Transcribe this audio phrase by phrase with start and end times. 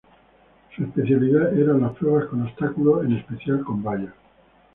[0.75, 4.15] Su especialidad eran las pruebas con obstáculos, en especial con vallas.